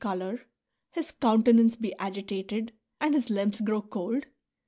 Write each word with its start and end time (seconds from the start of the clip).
colour/ 0.03 0.41
his 0.89 1.11
countenance 1.11 1.75
be 1.75 1.93
agitated^ 1.99 2.71
and 2.99 3.13
his 3.13 3.27
hmbs 3.27 3.63
grow 3.63 3.83
cold 3.83 4.25